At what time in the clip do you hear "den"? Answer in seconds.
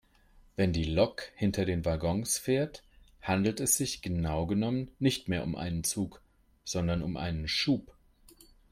1.63-1.85